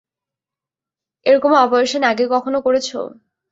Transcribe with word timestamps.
এরকম 1.25 1.51
অপারেশন 1.57 2.01
আগে 2.11 2.25
কখনও 2.33 2.59
করেছ? 2.61 2.89